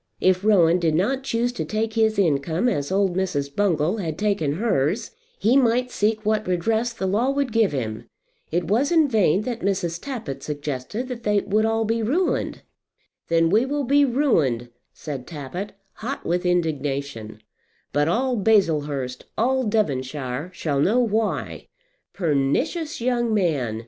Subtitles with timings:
[0.19, 3.55] If Rowan did not choose to take his income as old Mrs.
[3.55, 8.09] Bungall had taken hers he might seek what redress the law would give him.
[8.51, 10.01] It was in vain that Mrs.
[10.01, 12.63] Tappitt suggested that they would all be ruined.
[13.27, 17.39] "Then we will be ruined," said Tappitt, hot with indignation;
[17.93, 21.67] "but all Baslehurst, all Devonshire shall know why."
[22.13, 23.79] Pernicious young man!